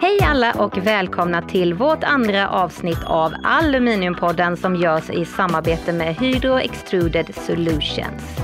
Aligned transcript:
Hej 0.00 0.18
alla 0.22 0.52
och 0.52 0.78
välkomna 0.78 1.42
till 1.42 1.74
vårt 1.74 2.04
andra 2.04 2.48
avsnitt 2.48 3.04
av 3.06 3.34
Aluminiumpodden 3.42 4.56
som 4.56 4.76
görs 4.76 5.10
i 5.10 5.24
samarbete 5.24 5.92
med 5.92 6.16
Hydro 6.16 6.58
Extruded 6.58 7.34
Solutions. 7.34 8.38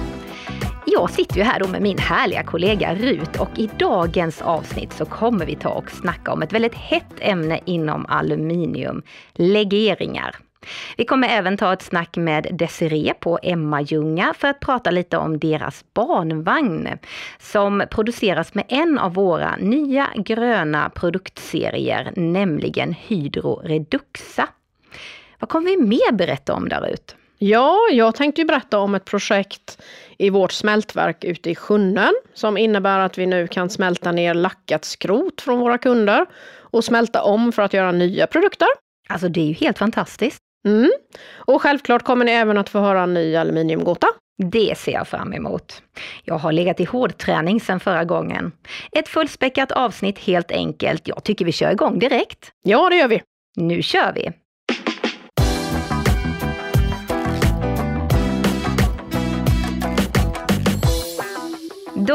Jag 0.87 1.11
sitter 1.11 1.37
ju 1.37 1.43
här 1.43 1.61
då 1.61 1.69
med 1.69 1.83
min 1.83 1.99
härliga 1.99 2.43
kollega 2.43 2.95
Rut 2.95 3.37
och 3.37 3.59
i 3.59 3.71
dagens 3.79 4.43
avsnitt 4.43 4.93
så 4.93 5.05
kommer 5.05 5.47
vi 5.47 5.57
ta 5.57 5.69
och 5.69 5.91
snacka 5.91 6.33
om 6.33 6.43
ett 6.43 6.53
väldigt 6.53 6.75
hett 6.75 7.15
ämne 7.21 7.61
inom 7.65 8.07
aluminium, 8.09 9.03
legeringar. 9.35 10.37
Vi 10.97 11.05
kommer 11.05 11.29
även 11.29 11.57
ta 11.57 11.73
ett 11.73 11.83
snack 11.83 12.17
med 12.17 12.47
Desiree 12.51 13.15
på 13.15 13.39
Emma-Ljunga 13.43 14.35
för 14.39 14.49
att 14.49 14.61
prata 14.61 14.91
lite 14.91 15.17
om 15.17 15.39
deras 15.39 15.85
barnvagn 15.95 16.89
som 17.39 17.85
produceras 17.91 18.55
med 18.55 18.65
en 18.69 18.99
av 18.99 19.15
våra 19.15 19.57
nya 19.57 20.09
gröna 20.17 20.91
produktserier, 20.91 22.13
nämligen 22.17 22.93
Hydro 22.93 23.55
Reduxa. 23.65 24.49
Vad 25.39 25.49
kommer 25.49 25.71
vi 25.71 25.77
mer 25.77 26.13
berätta 26.13 26.55
om 26.55 26.69
där 26.69 26.89
ute? 26.93 27.15
Ja, 27.39 27.79
jag 27.93 28.15
tänkte 28.15 28.41
ju 28.41 28.47
berätta 28.47 28.79
om 28.79 28.95
ett 28.95 29.05
projekt 29.05 29.83
i 30.19 30.31
vårt 30.31 30.53
smältverk 30.53 31.25
ute 31.25 31.51
i 31.51 31.55
Sjunnen 31.55 32.13
som 32.35 32.57
innebär 32.57 32.99
att 32.99 33.19
vi 33.19 33.27
nu 33.27 33.47
kan 33.47 33.71
smälta 33.71 34.13
ner 34.13 34.35
lackat 34.35 34.85
skrot 34.85 35.41
från 35.41 35.59
våra 35.59 35.79
kunder 35.79 36.27
och 36.59 36.85
smälta 36.85 37.23
om 37.23 37.53
för 37.53 37.63
att 37.63 37.73
göra 37.73 37.93
nya 37.93 38.27
produkter. 38.27 38.69
Alltså 39.09 39.29
det 39.29 39.41
är 39.41 39.45
ju 39.45 39.53
helt 39.53 39.79
fantastiskt. 39.79 40.44
Mm. 40.65 40.91
Och 41.37 41.63
självklart 41.63 42.03
kommer 42.03 42.25
ni 42.25 42.33
även 42.33 42.59
att 42.59 42.69
få 42.69 42.79
höra 42.79 43.03
en 43.03 43.15
ny 43.15 43.37
aluminiumgåta. 43.37 44.07
Det 44.43 44.79
ser 44.79 44.93
jag 44.93 45.09
fram 45.09 45.33
emot. 45.33 45.83
Jag 46.25 46.39
har 46.39 46.53
legat 46.53 46.81
i 46.81 46.85
hårdträning 46.85 47.61
sedan 47.61 47.81
förra 47.81 48.05
gången. 48.05 48.53
Ett 48.93 49.09
fullspäckat 49.09 49.73
avsnitt 49.73 50.19
helt 50.19 50.51
enkelt. 50.51 51.09
Jag 51.09 51.25
tycker 51.25 51.45
vi 51.45 51.53
kör 51.53 51.71
igång 51.71 51.99
direkt. 51.99 52.53
Ja, 52.63 52.89
det 52.89 52.97
gör 52.97 53.09
vi. 53.09 53.23
Nu 53.57 53.83
kör 53.83 54.13
vi! 54.15 54.33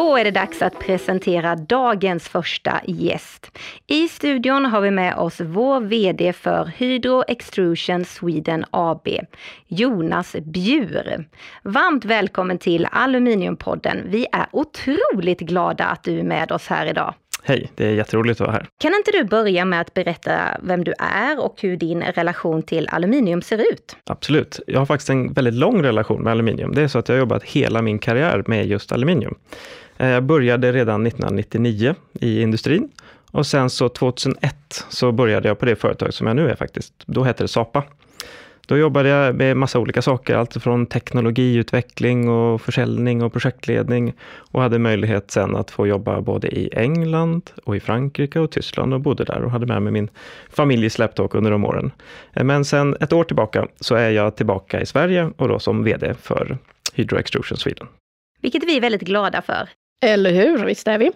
Då 0.10 0.18
är 0.18 0.24
det 0.24 0.32
dags 0.32 0.62
att 0.62 0.80
presentera 0.80 1.56
dagens 1.56 2.30
första 2.30 2.82
gäst. 2.86 3.58
I 3.88 4.08
studion 4.08 4.66
har 4.66 4.82
vi 4.82 4.92
med 4.92 5.16
oss 5.16 5.42
vår 5.42 5.80
VD 5.80 6.34
för 6.34 6.72
Hydro 6.78 7.24
Extrusion 7.28 8.06
Sweden 8.06 8.66
AB, 8.72 9.08
Jonas 9.68 10.36
Bjur. 10.42 11.26
Varmt 11.64 12.06
välkommen 12.06 12.58
till 12.58 12.88
Aluminiumpodden. 12.92 14.02
Vi 14.06 14.26
är 14.32 14.46
otroligt 14.52 15.40
glada 15.40 15.86
att 15.86 16.04
du 16.04 16.20
är 16.20 16.24
med 16.24 16.52
oss 16.52 16.68
här 16.68 16.86
idag. 16.86 17.14
Hej, 17.44 17.72
det 17.76 17.86
är 17.86 17.92
jätteroligt 17.92 18.42
att 18.42 18.48
vara 18.48 18.56
här. 18.56 18.68
Kan 18.78 18.94
inte 18.94 19.12
du 19.12 19.24
börja 19.24 19.66
med 19.66 19.82
att 19.82 19.94
berätta 19.94 20.58
vem 20.64 20.84
du 20.84 20.94
är 21.00 21.40
och 21.46 21.62
hur 21.62 21.78
din 21.78 22.02
relation 22.02 22.64
till 22.64 22.88
aluminium 22.90 23.42
ser 23.42 23.58
ut? 23.58 23.96
Absolut. 24.06 24.60
Jag 24.68 24.80
har 24.80 24.86
faktiskt 24.86 25.10
en 25.10 25.34
väldigt 25.34 25.54
lång 25.54 25.84
relation 25.84 26.24
med 26.24 26.32
aluminium. 26.32 26.72
Det 26.76 26.82
är 26.82 26.88
så 26.88 27.00
att 27.00 27.10
jag 27.10 27.16
har 27.16 27.20
jobbat 27.20 27.44
hela 27.44 27.82
min 27.82 28.00
karriär 28.00 28.44
med 28.48 28.68
just 28.68 28.92
aluminium. 28.92 29.36
Eh, 30.00 30.10
jag 30.10 30.24
började 30.24 30.72
redan 30.72 31.08
1999 31.08 31.96
i 32.14 32.42
industrin 32.42 32.90
och 33.32 33.46
sen 33.46 33.70
så 33.70 33.90
2001 33.90 34.86
så 34.90 35.12
började 35.12 35.48
jag 35.48 35.60
på 35.60 35.66
det 35.66 35.76
företag 35.76 36.14
som 36.14 36.28
jag 36.28 36.36
nu 36.36 36.50
är 36.50 36.56
faktiskt. 36.56 36.94
Då 37.06 37.24
hette 37.24 37.44
det 37.44 37.48
Sapa. 37.48 37.84
Då 38.68 38.78
jobbade 38.78 39.10
jag 39.10 39.36
med 39.36 39.58
massa 39.58 39.80
olika 39.80 40.02
saker, 40.02 40.36
allt 40.36 40.64
från 40.64 40.86
teknologiutveckling 40.86 42.30
och 42.30 42.62
försäljning 42.62 43.24
och 43.24 43.34
projektledning 43.34 44.14
och 44.52 44.62
hade 44.62 44.80
möjlighet 44.80 45.32
sen 45.32 45.56
att 45.56 45.72
få 45.72 45.88
jobba 45.88 46.22
både 46.22 46.48
i 46.48 46.70
England 46.74 47.52
och 47.64 47.76
i 47.76 47.80
Frankrike 47.80 48.40
och 48.40 48.52
Tyskland 48.52 48.94
och 48.94 49.02
bodde 49.02 49.24
där 49.24 49.44
och 49.44 49.52
hade 49.52 49.66
med 49.66 49.82
mig 49.82 49.94
min 49.94 50.10
familj 50.50 50.86
i 50.86 50.90
släptåg 50.90 51.36
under 51.36 51.52
de 51.52 51.66
åren. 51.66 51.92
Eh, 52.34 52.44
men 52.44 52.66
sen 52.66 52.96
ett 53.00 53.14
år 53.14 53.24
tillbaka 53.24 53.68
så 53.80 53.96
är 53.96 54.10
jag 54.10 54.36
tillbaka 54.36 54.82
i 54.82 54.86
Sverige 54.86 55.32
och 55.38 55.48
då 55.48 55.60
som 55.60 55.84
VD 55.84 56.14
för 56.22 56.58
Hydro 56.94 57.18
Extrusion 57.18 57.58
Sweden. 57.58 57.88
Vilket 58.42 58.64
vi 58.64 58.78
är 58.78 58.82
väldigt 58.82 59.02
glada 59.02 59.42
för. 59.42 59.70
Eller 60.02 60.32
hur, 60.32 60.66
visst 60.66 60.88
är 60.88 60.98
vi. 60.98 61.12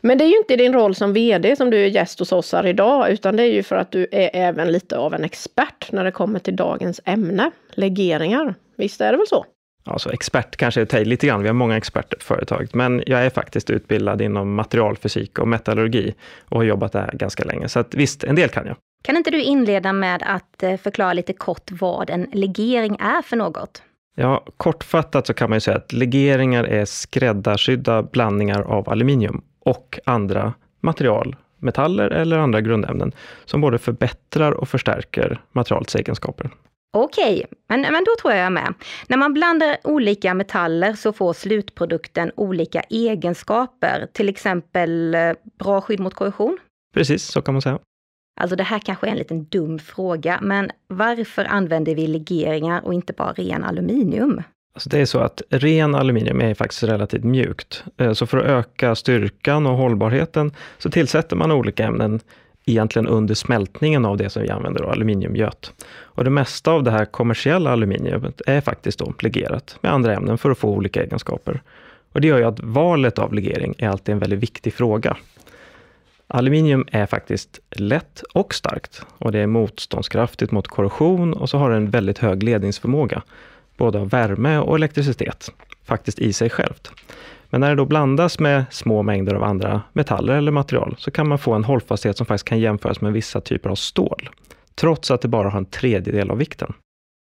Men 0.00 0.18
det 0.18 0.24
är 0.24 0.28
ju 0.28 0.38
inte 0.38 0.56
din 0.56 0.72
roll 0.72 0.94
som 0.94 1.12
VD 1.12 1.56
som 1.56 1.70
du 1.70 1.84
är 1.84 1.88
gäst 1.88 2.18
hos 2.18 2.32
oss 2.32 2.52
här 2.52 2.66
idag, 2.66 3.10
utan 3.10 3.36
det 3.36 3.42
är 3.42 3.52
ju 3.52 3.62
för 3.62 3.76
att 3.76 3.92
du 3.92 4.06
är 4.12 4.30
även 4.32 4.72
lite 4.72 4.98
av 4.98 5.14
en 5.14 5.24
expert 5.24 5.92
när 5.92 6.04
det 6.04 6.12
kommer 6.12 6.38
till 6.38 6.56
dagens 6.56 7.00
ämne, 7.04 7.50
legeringar. 7.70 8.54
Visst 8.76 9.00
är 9.00 9.12
det 9.12 9.18
väl 9.18 9.26
så? 9.26 9.46
Alltså 9.84 10.12
expert 10.12 10.56
kanske 10.56 10.80
är 10.80 11.04
lite 11.04 11.26
grann, 11.26 11.42
vi 11.42 11.48
har 11.48 11.54
många 11.54 11.76
experter 11.76 12.16
på 12.16 12.24
företaget, 12.24 12.74
men 12.74 13.02
jag 13.06 13.24
är 13.24 13.30
faktiskt 13.30 13.70
utbildad 13.70 14.22
inom 14.22 14.54
materialfysik 14.54 15.38
och 15.38 15.48
metallurgi 15.48 16.14
och 16.48 16.56
har 16.56 16.64
jobbat 16.64 16.92
där 16.92 17.10
ganska 17.12 17.44
länge, 17.44 17.68
så 17.68 17.78
att 17.78 17.94
visst, 17.94 18.24
en 18.24 18.34
del 18.34 18.48
kan 18.48 18.66
jag. 18.66 18.76
Kan 19.02 19.16
inte 19.16 19.30
du 19.30 19.42
inleda 19.42 19.92
med 19.92 20.22
att 20.26 20.62
eh, 20.62 20.76
förklara 20.76 21.12
lite 21.12 21.32
kort 21.32 21.70
vad 21.70 22.10
en 22.10 22.26
legering 22.32 22.96
är 23.00 23.22
för 23.22 23.36
något? 23.36 23.82
Ja, 24.20 24.44
kortfattat 24.56 25.26
så 25.26 25.34
kan 25.34 25.50
man 25.50 25.56
ju 25.56 25.60
säga 25.60 25.76
att 25.76 25.92
legeringar 25.92 26.64
är 26.64 26.84
skräddarsydda 26.84 28.02
blandningar 28.02 28.60
av 28.60 28.90
aluminium 28.90 29.42
och 29.60 29.98
andra 30.04 30.54
material, 30.80 31.36
metaller 31.58 32.10
eller 32.10 32.38
andra 32.38 32.60
grundämnen, 32.60 33.12
som 33.44 33.60
både 33.60 33.78
förbättrar 33.78 34.52
och 34.52 34.68
förstärker 34.68 35.40
materialets 35.52 35.94
egenskaper. 35.94 36.50
Okej, 36.96 37.46
men, 37.68 37.80
men 37.80 38.04
då 38.04 38.10
tror 38.20 38.32
jag 38.32 38.38
jag 38.38 38.46
är 38.46 38.50
med. 38.50 38.74
När 39.08 39.16
man 39.16 39.34
blandar 39.34 39.76
olika 39.84 40.34
metaller 40.34 40.92
så 40.92 41.12
får 41.12 41.32
slutprodukten 41.32 42.32
olika 42.36 42.80
egenskaper, 42.80 44.06
till 44.12 44.28
exempel 44.28 45.14
eh, 45.14 45.32
bra 45.58 45.80
skydd 45.80 46.00
mot 46.00 46.14
korrosion? 46.14 46.58
Precis, 46.94 47.24
så 47.24 47.42
kan 47.42 47.54
man 47.54 47.62
säga. 47.62 47.78
Alltså 48.40 48.56
det 48.56 48.62
här 48.62 48.78
kanske 48.78 49.06
är 49.06 49.10
en 49.10 49.16
liten 49.16 49.44
dum 49.44 49.78
fråga, 49.78 50.38
men 50.42 50.70
varför 50.86 51.44
använder 51.44 51.94
vi 51.94 52.06
legeringar 52.06 52.84
och 52.84 52.94
inte 52.94 53.12
bara 53.12 53.32
ren 53.32 53.64
aluminium? 53.64 54.42
Alltså 54.74 54.88
det 54.88 54.98
är 54.98 55.06
så 55.06 55.18
att 55.18 55.42
ren 55.50 55.94
aluminium 55.94 56.40
är 56.40 56.54
faktiskt 56.54 56.82
relativt 56.82 57.24
mjukt. 57.24 57.84
Eh, 57.96 58.12
så 58.12 58.26
för 58.26 58.38
att 58.38 58.44
öka 58.44 58.94
styrkan 58.94 59.66
och 59.66 59.76
hållbarheten 59.76 60.52
så 60.78 60.90
tillsätter 60.90 61.36
man 61.36 61.52
olika 61.52 61.84
ämnen 61.84 62.20
egentligen 62.66 63.06
under 63.06 63.34
smältningen 63.34 64.04
av 64.04 64.16
det 64.16 64.30
som 64.30 64.42
vi 64.42 64.50
använder, 64.50 64.82
då, 64.82 64.88
aluminiumgöt. 64.88 65.72
Och 66.00 66.24
det 66.24 66.30
mesta 66.30 66.70
av 66.70 66.82
det 66.82 66.90
här 66.90 67.04
kommersiella 67.04 67.70
aluminiumet 67.70 68.42
är 68.46 68.60
faktiskt 68.60 68.98
då 68.98 69.14
legerat 69.20 69.78
med 69.80 69.92
andra 69.92 70.14
ämnen 70.14 70.38
för 70.38 70.50
att 70.50 70.58
få 70.58 70.68
olika 70.68 71.02
egenskaper. 71.02 71.62
Och 72.12 72.20
det 72.20 72.28
gör 72.28 72.38
ju 72.38 72.44
att 72.44 72.60
valet 72.60 73.18
av 73.18 73.34
legering 73.34 73.74
är 73.78 73.88
alltid 73.88 74.12
en 74.12 74.18
väldigt 74.18 74.38
viktig 74.38 74.74
fråga. 74.74 75.16
Aluminium 76.30 76.86
är 76.92 77.06
faktiskt 77.06 77.60
lätt 77.70 78.22
och 78.32 78.54
starkt 78.54 79.02
och 79.18 79.32
det 79.32 79.38
är 79.38 79.46
motståndskraftigt 79.46 80.52
mot 80.52 80.68
korrosion 80.68 81.32
och 81.34 81.50
så 81.50 81.58
har 81.58 81.70
det 81.70 81.76
en 81.76 81.90
väldigt 81.90 82.18
hög 82.18 82.42
ledningsförmåga, 82.42 83.22
både 83.76 83.98
av 83.98 84.08
värme 84.08 84.58
och 84.58 84.76
elektricitet, 84.76 85.52
faktiskt 85.84 86.18
i 86.18 86.32
sig 86.32 86.50
självt. 86.50 86.90
Men 87.50 87.60
när 87.60 87.68
det 87.68 87.74
då 87.74 87.84
blandas 87.84 88.38
med 88.38 88.64
små 88.70 89.02
mängder 89.02 89.34
av 89.34 89.44
andra 89.44 89.82
metaller 89.92 90.34
eller 90.34 90.52
material 90.52 90.94
så 90.98 91.10
kan 91.10 91.28
man 91.28 91.38
få 91.38 91.52
en 91.52 91.64
hållfasthet 91.64 92.16
som 92.16 92.26
faktiskt 92.26 92.48
kan 92.48 92.60
jämföras 92.60 93.00
med 93.00 93.12
vissa 93.12 93.40
typer 93.40 93.70
av 93.70 93.74
stål, 93.74 94.30
trots 94.74 95.10
att 95.10 95.20
det 95.20 95.28
bara 95.28 95.48
har 95.48 95.58
en 95.58 95.66
tredjedel 95.66 96.30
av 96.30 96.38
vikten. 96.38 96.72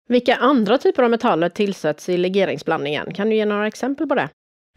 Vilka 0.09 0.35
andra 0.35 0.77
typer 0.77 1.03
av 1.03 1.09
metaller 1.09 1.49
tillsätts 1.49 2.09
i 2.09 2.17
legeringsblandningen? 2.17 3.13
Kan 3.13 3.29
du 3.29 3.35
ge 3.35 3.45
några 3.45 3.67
exempel 3.67 4.07
på 4.07 4.15
det? 4.15 4.29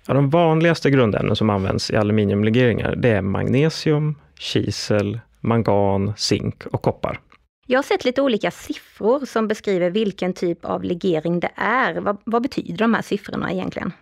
Ja, 0.08 0.14
de 0.14 0.30
vanligaste 0.30 0.90
grundämnen 0.90 1.36
som 1.36 1.50
används 1.50 1.90
i 1.90 1.96
aluminiumlegeringar, 1.96 2.96
det 2.96 3.08
är 3.08 3.22
magnesium, 3.22 4.14
kisel, 4.38 5.20
mangan, 5.40 6.12
zink 6.16 6.66
och 6.66 6.82
koppar. 6.82 7.20
Jag 7.66 7.78
har 7.78 7.82
sett 7.82 8.04
lite 8.04 8.22
olika 8.22 8.50
siffror 8.50 9.26
som 9.26 9.48
beskriver 9.48 9.90
vilken 9.90 10.32
typ 10.32 10.64
av 10.64 10.84
legering 10.84 11.40
det 11.40 11.50
är. 11.56 12.00
Vad, 12.00 12.16
vad 12.24 12.42
betyder 12.42 12.78
de 12.78 12.94
här 12.94 13.02
siffrorna 13.02 13.52
egentligen? 13.52 13.92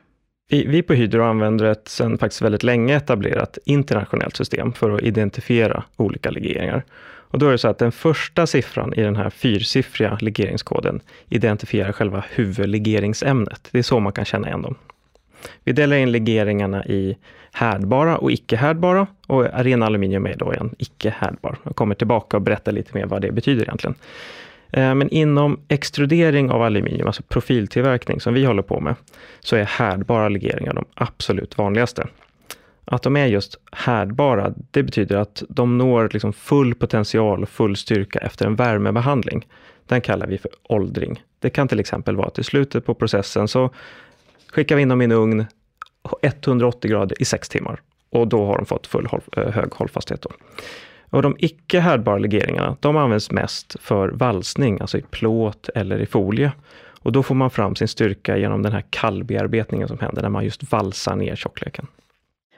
Vi, 0.49 0.67
vi 0.67 0.83
på 0.83 0.95
Hydro 0.95 1.23
använder 1.23 1.65
ett 1.65 1.89
sedan 1.89 2.19
faktiskt 2.19 2.43
väldigt 2.43 2.63
länge 2.63 2.97
etablerat 2.97 3.59
internationellt 3.65 4.37
system 4.37 4.73
för 4.73 4.91
att 4.91 5.03
identifiera 5.03 5.85
olika 5.97 6.31
legeringar. 6.31 6.85
Och 7.35 7.39
då 7.39 7.47
är 7.47 7.53
det 7.53 7.59
så 7.59 7.69
att 7.69 7.79
den 7.79 7.93
första 7.93 8.47
siffran 8.47 8.95
i 8.95 9.03
den 9.03 9.17
här 9.17 9.31
fyrsiffriga 9.31 10.19
legeringskoden 10.21 11.01
identifierar 11.29 11.93
själva 11.93 12.25
huvudlegeringsämnet. 12.31 13.69
Det 13.71 13.79
är 13.79 13.83
så 13.83 14.01
man 14.01 14.13
kan 14.13 14.25
känna 14.25 14.47
igen 14.47 14.63
dem. 14.63 14.75
Vi 15.65 15.73
delar 15.73 15.97
in 15.97 16.13
legeringarna 16.13 16.85
i 16.85 17.17
härdbara 17.53 18.19
och 18.19 18.33
icke 18.33 18.57
härdbara 18.57 19.07
och 19.27 19.45
ren 19.45 19.83
aluminium 19.83 20.27
är 20.27 20.37
då 20.37 20.53
en 20.53 20.75
icke 20.79 21.15
härdbar. 21.19 21.57
Jag 21.63 21.77
kommer 21.77 21.95
tillbaka 21.95 22.37
och 22.37 22.43
berättar 22.43 22.73
lite 22.73 22.99
mer 22.99 23.07
vad 23.07 23.23
det 23.23 23.33
betyder 23.33 23.63
egentligen. 23.63 23.95
Eh, 24.73 24.95
men 24.95 25.09
inom 25.09 25.61
extrudering 25.69 26.51
av 26.51 26.63
aluminium, 26.63 27.07
alltså 27.07 27.23
profiltillverkning 27.23 28.21
som 28.21 28.35
vi 28.35 28.45
håller 28.45 28.63
på 28.63 28.81
med, 28.81 28.95
så 29.41 29.57
är 29.57 29.65
härdbara 29.65 30.29
legeringar 30.29 30.73
de 30.73 30.85
absolut 30.95 31.59
vanligaste. 31.59 32.07
Att 32.85 33.03
de 33.03 33.17
är 33.17 33.27
just 33.27 33.59
härdbara, 33.73 34.55
det 34.71 34.83
betyder 34.83 35.17
att 35.17 35.43
de 35.49 35.79
når 35.79 36.11
liksom 36.13 36.33
full 36.33 36.75
potential 36.75 37.43
och 37.43 37.49
full 37.49 37.77
styrka 37.77 38.19
efter 38.19 38.47
en 38.47 38.57
värmebehandling. 38.57 39.47
Den 39.87 40.01
kallar 40.01 40.27
vi 40.27 40.39
för 40.39 40.51
åldring. 40.63 41.23
Det 41.39 41.51
kan 41.51 41.69
till 41.69 41.81
exempel 41.81 42.17
vara 42.17 42.27
att 42.27 42.39
i 42.39 42.45
slutet 42.45 42.87
på 42.87 42.95
processen 42.95 43.49
så 43.49 43.71
skickar 44.55 44.77
vi 44.77 44.83
in 44.83 44.89
dem 44.89 45.03
i 45.03 45.05
en 45.05 45.13
ugn 45.13 45.47
180 46.23 46.91
grader 46.91 47.23
i 47.23 47.25
6 47.25 47.49
timmar. 47.49 47.81
Och 48.11 48.29
då 48.29 48.47
har 48.47 48.57
de 48.57 48.67
fått 48.67 48.87
full 48.87 49.07
håll, 49.07 49.21
eh, 49.37 49.51
hög 49.51 49.71
hållfasthet. 49.71 50.23
Då. 50.23 50.31
Och 51.11 51.23
de 51.23 51.37
icke 51.39 51.81
härdbara 51.81 52.19
legeringarna, 52.19 52.77
de 52.81 52.97
används 52.97 53.31
mest 53.31 53.77
för 53.81 54.09
valsning, 54.09 54.81
alltså 54.81 54.99
i 54.99 55.03
plåt 55.03 55.69
eller 55.75 55.99
i 55.99 56.07
folie. 56.07 56.53
Och 57.01 57.13
då 57.13 57.23
får 57.23 57.35
man 57.35 57.51
fram 57.51 57.77
sin 57.77 57.89
styrka 57.89 58.37
genom 58.37 58.63
den 58.63 58.73
här 58.73 58.85
kallbearbetningen 58.91 59.89
som 59.89 59.99
händer 59.99 60.23
när 60.23 60.29
man 60.29 60.45
just 60.45 60.73
valsar 60.73 61.17
ner 61.17 61.37
tjockleken. 61.37 61.87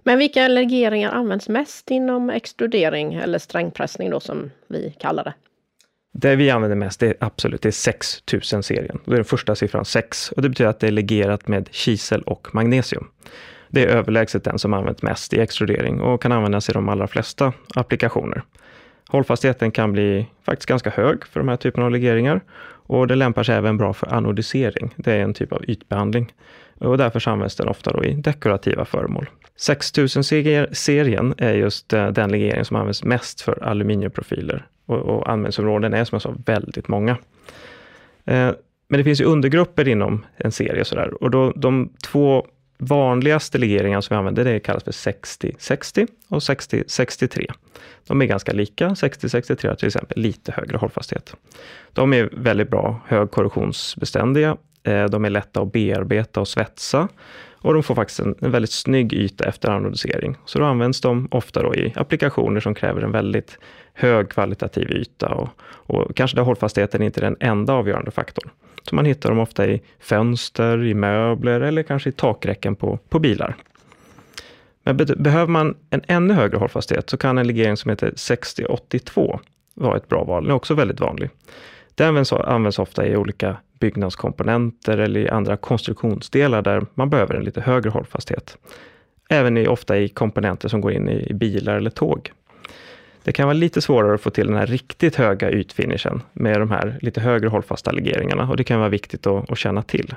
Men 0.03 0.19
vilka 0.19 0.49
legeringar 0.49 1.13
används 1.13 1.49
mest 1.49 1.91
inom 1.91 2.31
extrudering 2.31 3.15
eller 3.15 3.39
strängpressning 3.39 4.11
då 4.11 4.21
som 4.21 4.51
vi 4.67 4.95
kallar 4.99 5.25
det? 5.25 5.35
Det 6.19 6.37
vi 6.37 6.51
använder 6.51 6.77
mest 6.77 7.03
är 7.03 7.15
absolut 7.21 7.63
det 7.63 7.69
är 7.69 7.93
6000-serien. 7.93 8.99
Det 9.05 9.13
är 9.13 9.17
den 9.17 9.25
första 9.25 9.55
siffran 9.55 9.85
6 9.85 10.33
och 10.33 10.43
det 10.43 10.49
betyder 10.49 10.71
att 10.71 10.81
det 10.81 10.87
är 10.87 10.91
legerat 10.91 11.49
med 11.49 11.69
kisel 11.71 12.23
och 12.23 12.49
magnesium. 12.53 13.09
Det 13.69 13.85
är 13.85 13.89
överlägset 13.89 14.45
den 14.45 14.59
som 14.59 14.75
används 14.75 15.03
mest 15.03 15.35
i 15.35 15.41
extrudering 15.41 16.01
och 16.01 16.23
kan 16.23 16.33
användas 16.33 16.69
i 16.69 16.73
de 16.73 16.89
allra 16.89 17.07
flesta 17.07 17.53
applikationer. 17.75 18.43
Hållfastheten 19.09 19.71
kan 19.71 19.93
bli 19.93 20.27
faktiskt 20.47 20.69
ganska 20.69 20.91
hög 20.91 21.27
för 21.27 21.41
de 21.41 21.49
här 21.49 21.57
typerna 21.57 21.87
av 21.87 21.93
legeringar 21.93 22.41
och 22.69 23.07
det 23.07 23.15
lämpar 23.15 23.43
sig 23.43 23.55
även 23.55 23.77
bra 23.77 23.93
för 23.93 24.15
anodisering. 24.15 24.95
Det 24.97 25.13
är 25.13 25.21
en 25.21 25.35
typ 25.35 25.53
av 25.53 25.65
ytbehandling 25.65 26.33
och 26.79 26.99
därför 26.99 27.29
används 27.29 27.57
den 27.57 27.69
ofta 27.69 28.05
i 28.05 28.15
dekorativa 28.15 28.85
föremål. 28.85 29.31
6000-serien 29.59 31.35
är 31.39 31.55
just 31.55 31.93
eh, 31.93 32.09
den 32.09 32.31
legering 32.31 32.65
som 32.65 32.77
används 32.77 33.05
mest 33.05 33.41
för 33.41 33.63
aluminiumprofiler 33.63 34.67
och, 34.87 34.99
och 34.99 35.29
användningsområden 35.29 35.95
är 35.95 36.05
som 36.05 36.17
jag 36.17 36.23
sa 36.23 36.35
väldigt 36.47 36.89
många. 36.89 37.19
Eh, 38.25 38.51
men 38.89 38.99
det 38.99 39.05
finns 39.05 39.21
ju 39.21 39.25
undergrupper 39.25 39.89
inom 39.89 40.27
en 40.37 40.53
serie 40.53 40.85
sådär 40.85 41.23
och 41.23 41.31
då, 41.31 41.53
de 41.57 41.93
två 42.05 42.47
vanligaste 42.79 43.59
legeringarna 43.59 44.03
som 44.03 44.15
vi 44.15 44.19
använder 44.19 44.45
det 44.45 44.61
kallas 44.61 44.85
för 44.85 44.93
60-60 44.93 46.09
och 46.29 46.39
60-63. 46.39 47.53
De 48.07 48.23
är 48.23 48.27
ganska 48.27 48.53
lika. 48.53 48.89
60-63 48.89 49.69
har 49.69 49.75
till 49.75 49.87
exempel 49.87 50.19
lite 50.23 50.53
högre 50.53 50.77
hållfasthet. 50.77 51.37
De 51.93 52.13
är 52.13 52.29
väldigt 52.33 52.71
bra 52.71 53.01
högkorrosionsbeständiga. 53.07 54.57
Eh, 54.83 55.05
de 55.05 55.25
är 55.25 55.31
lätta 55.31 55.61
att 55.61 55.73
bearbeta 55.73 56.41
och 56.41 56.49
svetsa 56.49 57.09
och 57.67 57.75
de 57.75 57.83
får 57.83 57.95
faktiskt 57.95 58.21
en, 58.21 58.35
en 58.41 58.51
väldigt 58.51 58.73
snygg 58.73 59.13
yta 59.13 59.49
efter 59.49 59.71
anodisering. 59.71 60.37
Så 60.45 60.59
då 60.59 60.65
används 60.65 61.01
de 61.01 61.29
ofta 61.31 61.63
då 61.63 61.75
i 61.75 61.93
applikationer 61.97 62.61
som 62.61 62.75
kräver 62.75 63.03
en 63.03 63.13
väldigt 63.13 63.59
högkvalitativ 63.95 64.91
yta 64.91 65.29
och, 65.29 65.49
och 65.63 66.17
kanske 66.17 66.37
där 66.37 66.43
hållfastheten 66.43 67.03
inte 67.03 67.21
är 67.21 67.23
den 67.23 67.37
enda 67.41 67.73
avgörande 67.73 68.11
faktorn. 68.11 68.51
Så 68.83 68.95
man 68.95 69.05
hittar 69.05 69.29
dem 69.29 69.39
ofta 69.39 69.67
i 69.67 69.83
fönster, 70.01 70.85
i 70.85 70.95
möbler 70.95 71.61
eller 71.61 71.83
kanske 71.83 72.09
i 72.09 72.13
takräcken 72.13 72.77
på, 72.77 72.99
på 73.09 73.19
bilar. 73.19 73.57
Men 74.83 74.97
behöver 74.97 75.53
man 75.53 75.75
en 75.91 76.03
ännu 76.09 76.35
högre 76.35 76.57
hållfasthet 76.57 77.11
så 77.11 77.17
kan 77.17 77.39
en 77.39 77.47
legering 77.47 77.77
som 77.77 77.91
heter 77.91 78.13
6082 78.17 79.41
vara 79.75 79.97
ett 79.97 80.09
bra 80.09 80.25
val. 80.25 80.43
Den 80.43 80.51
är 80.51 80.55
också 80.55 80.75
väldigt 80.75 81.01
vanlig. 81.01 81.31
Den 81.95 82.09
används, 82.09 82.33
används 82.33 82.79
ofta 82.79 83.07
i 83.07 83.17
olika 83.17 83.57
byggnadskomponenter 83.79 84.99
eller 84.99 85.21
i 85.21 85.29
andra 85.29 85.57
konstruktionsdelar 85.57 86.63
där 86.63 86.87
man 86.95 87.11
behöver 87.11 87.35
en 87.35 87.45
lite 87.45 87.61
högre 87.61 87.91
hållfasthet. 87.91 88.59
Även 89.31 89.57
i, 89.57 89.67
ofta 89.67 89.99
i 89.99 90.09
komponenter 90.09 90.69
som 90.69 90.81
går 90.81 90.93
in 90.93 91.09
i, 91.09 91.27
i 91.31 91.35
bilar 91.35 91.77
eller 91.77 91.91
tåg. 91.91 92.33
Det 93.23 93.33
kan 93.33 93.47
vara 93.47 93.57
lite 93.57 93.83
svårare 93.83 94.15
att 94.15 94.21
få 94.21 94.31
till 94.31 94.47
den 94.47 94.57
här 94.57 94.67
riktigt 94.67 95.17
höga 95.17 95.51
ytfinishen 95.51 96.23
med 96.33 96.61
de 96.61 96.71
här 96.71 96.99
lite 97.03 97.21
högre 97.21 97.49
hållfasta 97.49 97.91
legeringarna 97.91 98.51
och 98.51 98.57
det 98.57 98.65
kan 98.65 98.79
vara 98.79 98.89
viktigt 98.89 99.27
att, 99.27 99.51
att 99.51 99.59
känna 99.59 99.83
till. 99.83 100.15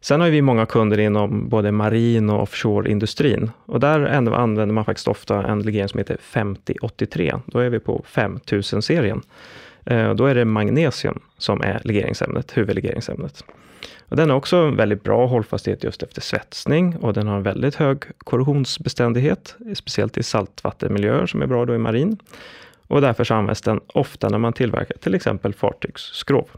Sen 0.00 0.20
har 0.20 0.30
vi 0.30 0.42
många 0.42 0.66
kunder 0.66 0.98
inom 0.98 1.48
både 1.48 1.72
marin 1.72 2.30
och 2.30 2.42
offshore-industrin 2.42 3.50
och 3.66 3.80
där 3.80 4.00
använder 4.34 4.66
man 4.66 4.84
faktiskt 4.84 5.08
ofta 5.08 5.46
en 5.46 5.62
legering 5.62 5.88
som 5.88 5.98
heter 5.98 6.16
5083. 6.20 7.34
Då 7.46 7.58
är 7.58 7.70
vi 7.70 7.78
på 7.78 8.04
5000-serien. 8.06 9.22
Eh, 9.90 10.14
då 10.14 10.26
är 10.26 10.34
det 10.34 10.44
magnesium 10.44 11.20
som 11.38 11.62
är 11.62 11.80
legeringsämnet, 11.84 12.56
huvudlegeringsämnet. 12.56 13.44
Och 14.08 14.16
den 14.16 14.30
har 14.30 14.36
också 14.36 14.70
väldigt 14.70 15.02
bra 15.02 15.26
hållfasthet 15.26 15.84
just 15.84 16.02
efter 16.02 16.20
svetsning 16.20 16.96
och 16.96 17.12
den 17.12 17.26
har 17.26 17.36
en 17.36 17.42
väldigt 17.42 17.74
hög 17.74 18.02
korrosionsbeständighet, 18.18 19.56
speciellt 19.74 20.18
i 20.18 20.22
saltvattenmiljöer 20.22 21.26
som 21.26 21.42
är 21.42 21.46
bra 21.46 21.64
då 21.64 21.74
i 21.74 21.78
marin. 21.78 22.18
Och 22.86 23.00
därför 23.00 23.24
så 23.24 23.34
används 23.34 23.62
den 23.62 23.80
ofta 23.86 24.28
när 24.28 24.38
man 24.38 24.52
tillverkar 24.52 24.96
till 24.96 25.14
exempel 25.14 25.54
fartygsskrov. 25.54 26.48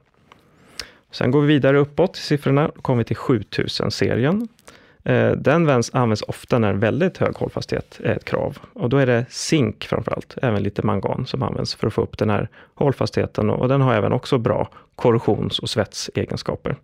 Sen 1.10 1.30
går 1.30 1.40
vi 1.40 1.46
vidare 1.46 1.78
uppåt 1.78 2.16
i 2.16 2.20
siffrorna, 2.20 2.70
då 2.74 2.80
kommer 2.80 2.98
vi 2.98 3.04
till 3.04 3.16
7000-serien. 3.16 4.48
Eh, 5.04 5.30
den 5.30 5.82
används 5.92 6.22
ofta 6.22 6.58
när 6.58 6.72
väldigt 6.72 7.18
hög 7.18 7.34
hållfasthet 7.34 8.00
är 8.04 8.16
ett 8.16 8.24
krav. 8.24 8.58
Och 8.72 8.88
då 8.88 8.96
är 8.96 9.06
det 9.06 9.26
zink 9.28 9.84
framförallt, 9.84 10.38
även 10.42 10.62
lite 10.62 10.82
mangan 10.82 11.26
som 11.26 11.42
används 11.42 11.74
för 11.74 11.86
att 11.86 11.94
få 11.94 12.02
upp 12.02 12.18
den 12.18 12.30
här 12.30 12.48
hållfastheten 12.74 13.50
och 13.50 13.68
den 13.68 13.80
har 13.80 13.94
även 13.94 14.12
också 14.12 14.38
bra 14.38 14.68
korrosions 14.94 15.58
och 15.58 15.70
svetsegenskaper. 15.70 16.76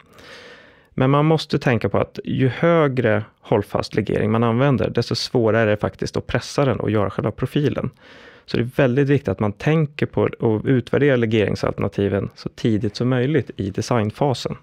Men 0.91 1.11
man 1.11 1.25
måste 1.25 1.59
tänka 1.59 1.89
på 1.89 1.99
att 1.99 2.19
ju 2.25 2.49
högre 2.49 3.25
hållfast 3.41 3.95
legering 3.95 4.31
man 4.31 4.43
använder, 4.43 4.91
desto 4.91 5.15
svårare 5.15 5.63
är 5.63 5.67
det 5.67 5.77
faktiskt 5.77 6.17
att 6.17 6.27
pressa 6.27 6.65
den 6.65 6.81
och 6.81 6.91
göra 6.91 7.11
själva 7.11 7.31
profilen. 7.31 7.91
Så 8.47 8.57
det 8.57 8.63
är 8.63 8.71
väldigt 8.77 9.09
viktigt 9.09 9.29
att 9.29 9.41
man 9.41 9.53
tänker 9.53 10.07
på 10.07 10.25
att 10.25 10.65
utvärdera 10.65 11.17
legeringsalternativen 11.17 12.31
så 12.35 12.49
tidigt 12.49 12.97
som 12.97 13.09
möjligt 13.09 13.51
i 13.57 13.71
designfasen. 13.71 14.57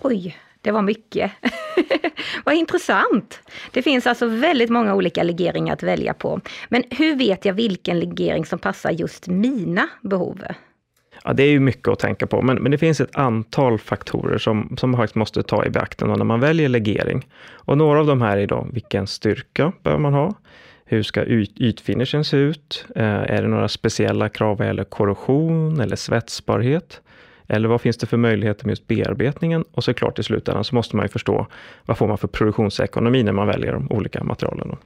Oj, 0.00 0.36
det 0.60 0.70
var 0.70 0.82
mycket. 0.82 1.32
Vad 2.44 2.54
intressant! 2.54 3.40
Det 3.72 3.82
finns 3.82 4.06
alltså 4.06 4.26
väldigt 4.26 4.70
många 4.70 4.94
olika 4.94 5.22
legeringar 5.22 5.72
att 5.72 5.82
välja 5.82 6.14
på. 6.14 6.40
Men 6.68 6.82
hur 6.90 7.16
vet 7.16 7.44
jag 7.44 7.54
vilken 7.54 8.00
legering 8.00 8.46
som 8.46 8.58
passar 8.58 8.90
just 8.90 9.28
mina 9.28 9.88
behov? 10.02 10.42
Ja, 11.24 11.32
det 11.32 11.42
är 11.42 11.50
ju 11.50 11.60
mycket 11.60 11.88
att 11.88 11.98
tänka 11.98 12.26
på, 12.26 12.42
men, 12.42 12.56
men 12.56 12.72
det 12.72 12.78
finns 12.78 13.00
ett 13.00 13.16
antal 13.16 13.78
faktorer 13.78 14.38
som, 14.38 14.76
som 14.78 14.90
man 14.90 15.00
faktiskt 15.00 15.14
måste 15.14 15.42
ta 15.42 15.64
i 15.64 15.70
beaktande 15.70 16.16
när 16.16 16.24
man 16.24 16.40
väljer 16.40 16.68
legering. 16.68 17.26
Och 17.52 17.78
några 17.78 18.00
av 18.00 18.06
de 18.06 18.22
här 18.22 18.36
är 18.36 18.46
då, 18.46 18.66
vilken 18.72 19.06
styrka 19.06 19.72
behöver 19.82 20.02
man 20.02 20.14
ha? 20.14 20.34
Hur 20.84 21.02
ska 21.02 21.24
yt, 21.24 21.60
ytfinishen 21.60 22.24
se 22.24 22.36
ut? 22.36 22.86
Eh, 22.96 23.04
är 23.04 23.42
det 23.42 23.48
några 23.48 23.68
speciella 23.68 24.28
krav 24.28 24.58
vad 24.58 24.66
gäller 24.66 24.84
korrosion 24.84 25.80
eller 25.80 25.96
svetsbarhet? 25.96 27.00
Eller 27.48 27.68
vad 27.68 27.80
finns 27.80 27.96
det 27.96 28.06
för 28.06 28.16
möjligheter 28.16 28.66
med 28.66 28.72
just 28.72 28.86
bearbetningen? 28.86 29.64
Och 29.72 29.84
såklart 29.84 30.18
i 30.18 30.22
slutändan 30.22 30.64
så 30.64 30.74
måste 30.74 30.96
man 30.96 31.04
ju 31.04 31.08
förstå 31.08 31.46
vad 31.84 31.98
får 31.98 32.08
man 32.08 32.18
för 32.18 32.28
produktionsekonomi 32.28 33.22
när 33.22 33.32
man 33.32 33.46
väljer 33.46 33.72
de 33.72 33.92
olika 33.92 34.24
materialen. 34.24 34.76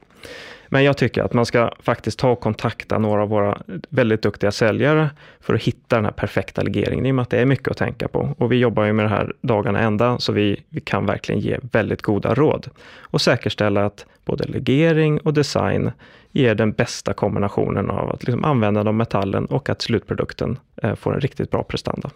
Men 0.71 0.83
jag 0.83 0.97
tycker 0.97 1.23
att 1.23 1.33
man 1.33 1.45
ska 1.45 1.71
faktiskt 1.79 2.19
ta 2.19 2.29
och 2.29 2.39
kontakta 2.39 2.97
några 2.97 3.21
av 3.21 3.29
våra 3.29 3.57
väldigt 3.89 4.21
duktiga 4.21 4.51
säljare 4.51 5.09
för 5.39 5.53
att 5.53 5.61
hitta 5.61 5.95
den 5.95 6.05
här 6.05 6.11
perfekta 6.11 6.61
legeringen, 6.61 7.05
i 7.05 7.11
och 7.11 7.15
med 7.15 7.23
att 7.23 7.29
det 7.29 7.39
är 7.39 7.45
mycket 7.45 7.67
att 7.67 7.77
tänka 7.77 8.07
på. 8.07 8.35
Och 8.37 8.51
vi 8.51 8.55
jobbar 8.55 8.83
ju 8.83 8.93
med 8.93 9.05
det 9.05 9.09
här 9.09 9.33
dagarna 9.41 9.79
ända, 9.79 10.19
så 10.19 10.31
vi, 10.31 10.63
vi 10.69 10.81
kan 10.81 11.05
verkligen 11.05 11.41
ge 11.41 11.57
väldigt 11.71 12.01
goda 12.01 12.33
råd 12.33 12.69
och 13.01 13.21
säkerställa 13.21 13.85
att 13.85 14.05
både 14.25 14.43
legering 14.43 15.19
och 15.19 15.33
design 15.33 15.91
ger 16.31 16.55
den 16.55 16.71
bästa 16.71 17.13
kombinationen 17.13 17.89
av 17.89 18.09
att 18.09 18.23
liksom 18.23 18.45
använda 18.45 18.83
de 18.83 18.97
metallen 18.97 19.45
och 19.45 19.69
att 19.69 19.81
slutprodukten 19.81 20.59
eh, 20.83 20.95
får 20.95 21.13
en 21.13 21.21
riktigt 21.21 21.51
bra 21.51 21.63
prestanda. 21.63 22.09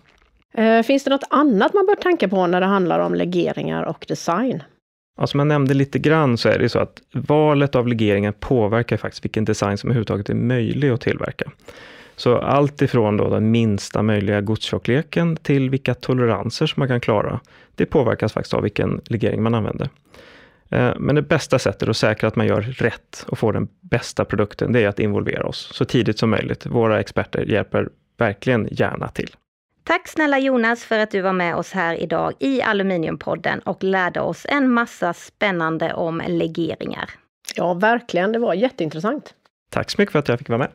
Eh, 0.53 0.81
finns 0.81 1.03
det 1.03 1.09
något 1.09 1.27
annat 1.29 1.73
man 1.73 1.85
bör 1.85 1.95
tänka 1.95 2.27
på 2.27 2.47
när 2.47 2.61
det 2.61 2.65
handlar 2.65 2.99
om 2.99 3.15
legeringar 3.15 3.83
och 3.83 4.05
design? 4.07 4.63
Ja, 5.17 5.27
som 5.27 5.39
jag 5.39 5.47
nämnde 5.47 5.73
lite 5.73 5.99
grann 5.99 6.37
så 6.37 6.49
är 6.49 6.59
det 6.59 6.69
så 6.69 6.79
att 6.79 7.01
valet 7.13 7.75
av 7.75 7.87
legeringar 7.87 8.31
påverkar 8.31 8.97
faktiskt 8.97 9.25
vilken 9.25 9.45
design 9.45 9.77
som 9.77 9.89
överhuvudtaget 9.89 10.29
är 10.29 10.33
möjlig 10.33 10.89
att 10.89 11.01
tillverka. 11.01 11.51
Så 12.15 12.37
allt 12.37 12.81
ifrån 12.81 13.17
då 13.17 13.29
den 13.29 13.51
minsta 13.51 14.01
möjliga 14.01 14.41
godstjockleken 14.41 15.35
till 15.35 15.69
vilka 15.69 15.93
toleranser 15.93 16.65
som 16.67 16.81
man 16.81 16.87
kan 16.87 16.99
klara, 16.99 17.39
det 17.75 17.85
påverkas 17.85 18.33
faktiskt 18.33 18.53
av 18.53 18.61
vilken 18.61 19.01
legering 19.05 19.43
man 19.43 19.55
använder. 19.55 19.89
Eh, 20.69 20.93
men 20.99 21.15
det 21.15 21.21
bästa 21.21 21.59
sättet 21.59 21.89
att 21.89 21.97
säkra 21.97 22.27
att 22.27 22.35
man 22.35 22.47
gör 22.47 22.61
rätt 22.61 23.25
och 23.27 23.39
får 23.39 23.53
den 23.53 23.67
bästa 23.81 24.25
produkten, 24.25 24.71
det 24.71 24.83
är 24.83 24.87
att 24.87 24.99
involvera 24.99 25.45
oss 25.45 25.69
så 25.73 25.85
tidigt 25.85 26.19
som 26.19 26.29
möjligt. 26.29 26.65
Våra 26.65 26.99
experter 26.99 27.45
hjälper 27.45 27.89
verkligen 28.17 28.67
gärna 28.71 29.07
till. 29.07 29.29
Tack 29.83 30.07
snälla 30.07 30.39
Jonas 30.39 30.85
för 30.85 30.99
att 30.99 31.11
du 31.11 31.21
var 31.21 31.33
med 31.33 31.55
oss 31.55 31.71
här 31.71 32.01
idag 32.01 32.33
i 32.39 32.61
Aluminiumpodden 32.61 33.59
och 33.59 33.83
lärde 33.83 34.21
oss 34.21 34.45
en 34.49 34.69
massa 34.71 35.13
spännande 35.13 35.93
om 35.93 36.21
legeringar. 36.27 37.09
Ja, 37.55 37.73
verkligen. 37.73 38.31
Det 38.31 38.39
var 38.39 38.53
jätteintressant. 38.53 39.33
Tack 39.71 39.91
så 39.91 40.01
mycket 40.01 40.11
för 40.11 40.19
att 40.19 40.27
jag 40.27 40.39
fick 40.39 40.49
vara 40.49 40.59
med. 40.59 40.71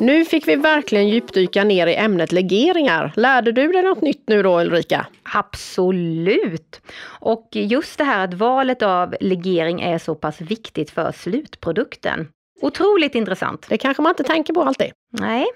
Nu 0.00 0.24
fick 0.24 0.48
vi 0.48 0.56
verkligen 0.56 1.08
djupdyka 1.08 1.64
ner 1.64 1.86
i 1.86 1.96
ämnet 1.96 2.32
legeringar. 2.32 3.12
Lärde 3.16 3.52
du 3.52 3.72
dig 3.72 3.82
något 3.82 4.00
nytt 4.02 4.22
nu 4.26 4.42
då 4.42 4.60
Ulrika? 4.60 5.06
Absolut! 5.34 6.80
Och 7.02 7.48
just 7.52 7.98
det 7.98 8.04
här 8.04 8.24
att 8.24 8.34
valet 8.34 8.82
av 8.82 9.14
legering 9.20 9.80
är 9.80 9.98
så 9.98 10.14
pass 10.14 10.40
viktigt 10.40 10.90
för 10.90 11.12
slutprodukten. 11.12 12.28
Otroligt 12.60 13.14
intressant! 13.14 13.66
Det 13.68 13.78
kanske 13.78 14.02
man 14.02 14.10
inte 14.10 14.22
tänker 14.22 14.54
på 14.54 14.62
alltid. 14.62 14.90
Nej, 15.18 15.46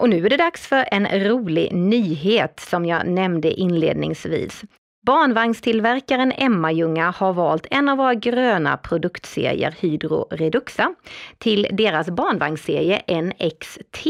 Och 0.00 0.08
nu 0.08 0.26
är 0.26 0.30
det 0.30 0.36
dags 0.36 0.66
för 0.66 0.88
en 0.92 1.06
rolig 1.24 1.72
nyhet 1.72 2.60
som 2.60 2.86
jag 2.86 3.06
nämnde 3.06 3.52
inledningsvis. 3.52 4.62
Barnvagnstillverkaren 5.06 6.32
Emma-Ljunga 6.32 7.10
har 7.10 7.32
valt 7.32 7.66
en 7.70 7.88
av 7.88 7.98
våra 7.98 8.14
gröna 8.14 8.76
produktserier 8.76 9.74
Hydro 9.80 10.28
Reduxa 10.30 10.94
till 11.38 11.66
deras 11.72 12.10
barnvagnsserie 12.10 13.22
NXT. 13.22 14.06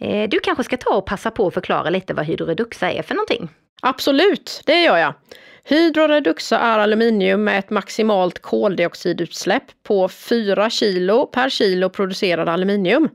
Eh, 0.00 0.28
du 0.28 0.40
kanske 0.40 0.64
ska 0.64 0.76
ta 0.76 0.94
och 0.94 1.06
passa 1.06 1.30
på 1.30 1.46
att 1.46 1.54
förklara 1.54 1.90
lite 1.90 2.14
vad 2.14 2.26
Hydro 2.26 2.46
Reduxa 2.46 2.90
är 2.90 3.02
för 3.02 3.14
någonting? 3.14 3.48
Absolut, 3.82 4.62
det 4.66 4.82
gör 4.82 4.96
jag. 4.96 5.14
Hydro 5.64 6.06
Reduxa 6.06 6.58
är 6.58 6.78
aluminium 6.78 7.44
med 7.44 7.58
ett 7.58 7.70
maximalt 7.70 8.38
koldioxidutsläpp 8.38 9.64
på 9.82 10.08
4 10.08 10.70
kilo 10.70 11.26
per 11.26 11.48
kilo 11.48 11.90
producerad 11.90 12.48
aluminium. 12.48 13.08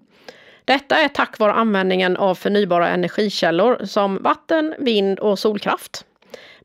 Detta 0.66 0.96
är 0.96 1.08
tack 1.08 1.40
vare 1.40 1.54
användningen 1.54 2.18
av 2.18 2.36
förnybara 2.36 2.90
energikällor 2.90 3.86
som 3.86 4.24
vatten, 4.24 4.76
vind 4.80 5.20
och 5.20 5.40
solkraft. 5.40 6.04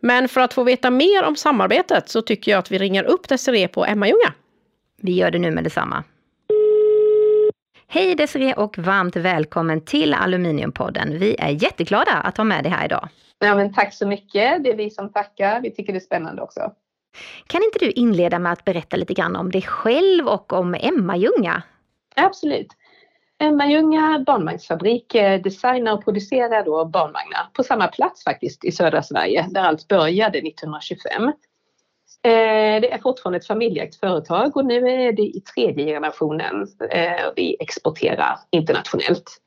Men 0.05 0.29
för 0.29 0.41
att 0.41 0.55
få 0.55 0.65
veta 0.65 0.91
mer 0.91 1.25
om 1.25 1.37
samarbetet 1.37 2.09
så 2.09 2.23
tycker 2.23 2.51
jag 2.51 2.59
att 2.59 2.71
vi 2.71 2.79
ringer 2.79 3.05
upp 3.05 3.29
Desiree 3.29 3.69
på 3.69 3.85
Emma-Ljunga. 3.85 4.33
Vi 5.03 5.13
gör 5.13 5.31
det 5.31 5.39
nu 5.39 5.51
med 5.51 5.65
detsamma. 5.65 6.05
Hej 7.89 8.15
Desiree 8.15 8.55
och 8.55 8.79
varmt 8.79 9.17
välkommen 9.17 9.85
till 9.85 10.15
Aluminiumpodden. 10.15 11.19
Vi 11.19 11.37
är 11.39 11.49
jätteglada 11.49 12.13
att 12.13 12.37
ha 12.37 12.45
med 12.45 12.65
dig 12.65 12.73
här 12.73 12.85
idag. 12.85 13.09
Ja, 13.39 13.55
men 13.55 13.75
tack 13.75 13.95
så 13.95 14.07
mycket. 14.07 14.65
Det 14.65 14.71
är 14.71 14.77
vi 14.77 14.91
som 14.91 15.13
tackar. 15.13 15.61
Vi 15.61 15.71
tycker 15.71 15.93
det 15.93 15.99
är 15.99 16.01
spännande 16.01 16.43
också. 16.43 16.73
Kan 17.47 17.63
inte 17.63 17.79
du 17.79 17.91
inleda 17.91 18.39
med 18.39 18.53
att 18.53 18.65
berätta 18.65 18.97
lite 18.97 19.15
grann 19.15 19.37
om 19.37 19.51
dig 19.51 19.63
själv 19.63 20.29
och 20.29 20.53
om 20.53 20.75
Emma-Ljunga? 20.75 21.63
Absolut. 22.17 22.69
Emma-Ljunga 23.43 24.25
barnvagnsfabrik 24.27 25.15
eh, 25.15 25.43
designar 25.43 25.93
och 25.93 26.05
producerar 26.05 26.65
då 26.65 26.85
barnvagnar 26.85 27.49
på 27.53 27.63
samma 27.63 27.87
plats 27.87 28.25
faktiskt 28.25 28.65
i 28.65 28.73
södra 28.73 29.03
Sverige 29.03 29.47
där 29.51 29.63
allt 29.63 29.89
började 29.89 30.39
1925. 30.39 31.23
Eh, 31.23 31.33
det 32.81 32.93
är 32.93 32.99
fortfarande 32.99 33.39
ett 33.39 33.47
familjeägt 33.47 34.01
företag 34.01 34.57
och 34.57 34.65
nu 34.65 34.89
är 34.89 35.13
det 35.13 35.23
i 35.23 35.43
tredje 35.55 35.87
generationen 35.87 36.67
eh, 36.91 37.27
vi 37.37 37.57
exporterar 37.61 38.39
internationellt. 38.51 39.41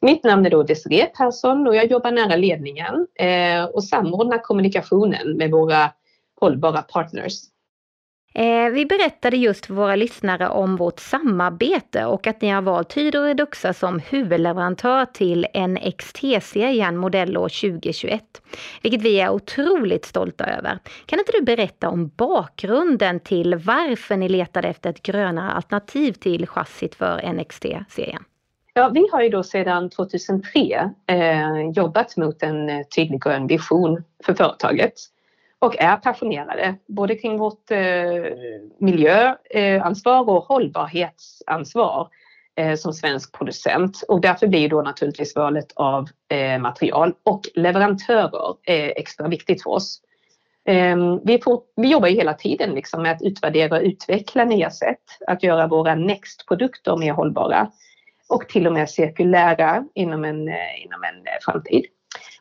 Mitt 0.00 0.24
namn 0.24 0.46
är 0.46 0.50
då 0.50 0.62
Desiree 0.62 1.06
Persson 1.06 1.66
och 1.66 1.76
jag 1.76 1.90
jobbar 1.90 2.10
nära 2.10 2.36
ledningen 2.36 3.06
och 3.72 3.84
samordnar 3.84 4.38
kommunikationen 4.38 5.36
med 5.36 5.50
våra 5.50 5.90
hållbara 6.40 6.82
partners. 6.82 7.51
Eh, 8.34 8.70
vi 8.70 8.86
berättade 8.86 9.36
just 9.36 9.66
för 9.66 9.74
våra 9.74 9.96
lyssnare 9.96 10.48
om 10.48 10.76
vårt 10.76 11.00
samarbete 11.00 12.04
och 12.04 12.26
att 12.26 12.40
ni 12.40 12.48
har 12.48 12.62
valt 12.62 12.92
Hydro 12.92 13.20
Reduxa 13.20 13.72
som 13.72 13.98
huvudleverantör 13.98 15.04
till 15.04 15.46
NXT-serien 15.54 16.96
modellår 16.96 17.48
2021, 17.48 18.22
vilket 18.82 19.02
vi 19.02 19.20
är 19.20 19.30
otroligt 19.30 20.04
stolta 20.04 20.44
över. 20.44 20.78
Kan 21.06 21.18
inte 21.18 21.32
du 21.32 21.44
berätta 21.44 21.88
om 21.88 22.08
bakgrunden 22.08 23.20
till 23.20 23.54
varför 23.54 24.16
ni 24.16 24.28
letade 24.28 24.68
efter 24.68 24.90
ett 24.90 25.02
grönare 25.02 25.50
alternativ 25.50 26.12
till 26.12 26.46
chassit 26.46 26.94
för 26.94 27.32
NXT-serien? 27.32 28.24
Ja, 28.74 28.88
vi 28.94 29.08
har 29.12 29.22
ju 29.22 29.28
då 29.28 29.42
sedan 29.42 29.90
2003 29.90 30.90
eh, 31.06 31.70
jobbat 31.74 32.16
mot 32.16 32.42
en 32.42 32.68
eh, 32.68 32.82
tydlig 32.96 33.22
grön 33.22 33.46
vision 33.46 34.04
för 34.24 34.34
företaget 34.34 34.94
och 35.62 35.76
är 35.78 35.96
passionerade 35.96 36.74
både 36.88 37.14
kring 37.14 37.38
vårt 37.38 37.70
eh, 37.70 37.78
miljöansvar 38.78 40.30
och 40.30 40.44
hållbarhetsansvar 40.44 42.08
eh, 42.56 42.74
som 42.74 42.92
svensk 42.92 43.38
producent. 43.38 44.04
Och 44.08 44.20
därför 44.20 44.46
blir 44.46 44.68
då 44.68 44.82
naturligtvis 44.82 45.36
valet 45.36 45.72
av 45.74 46.08
eh, 46.28 46.58
material 46.58 47.14
och 47.22 47.40
leverantörer 47.54 48.54
eh, 48.62 48.88
extra 48.88 49.28
viktigt 49.28 49.62
för 49.62 49.70
oss. 49.70 50.00
Ehm, 50.64 51.20
vi, 51.24 51.38
får, 51.38 51.62
vi, 51.76 51.90
jobbar 51.90 52.08
ju 52.08 52.16
hela 52.16 52.34
tiden 52.34 52.70
liksom 52.70 53.02
med 53.02 53.12
att 53.12 53.22
utvärdera 53.22 53.76
och 53.76 53.82
utveckla 53.82 54.44
nya 54.44 54.70
sätt 54.70 55.02
att 55.26 55.42
göra 55.42 55.66
våra 55.66 55.94
Next-produkter 55.94 56.96
mer 56.96 57.12
hållbara 57.12 57.70
och 58.28 58.48
till 58.48 58.66
och 58.66 58.72
med 58.72 58.90
cirkulära 58.90 59.84
inom 59.94 60.24
en, 60.24 60.48
eh, 60.48 60.84
inom 60.84 61.04
en 61.04 61.16
eh, 61.16 61.38
framtid. 61.42 61.84